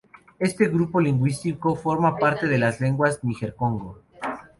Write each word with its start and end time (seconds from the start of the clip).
Este 0.39 0.67
grupo 0.67 0.99
lingüístico 0.99 1.75
forma 1.75 2.17
parte 2.17 2.47
de 2.47 2.57
las 2.57 2.81
lenguas 2.81 3.23
níger-congo. 3.23 3.99